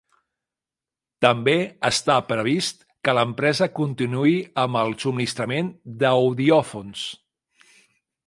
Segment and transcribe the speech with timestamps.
[1.25, 1.53] També
[1.89, 5.71] està previst que l'empresa continuï amb el subministrament
[6.05, 7.05] d'audiòfons.